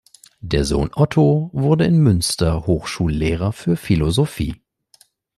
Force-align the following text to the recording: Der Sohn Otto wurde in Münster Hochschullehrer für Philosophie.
Der 0.39 0.65
Sohn 0.65 0.89
Otto 0.95 1.51
wurde 1.53 1.85
in 1.85 1.99
Münster 2.01 2.65
Hochschullehrer 2.65 3.51
für 3.53 3.77
Philosophie. 3.77 4.59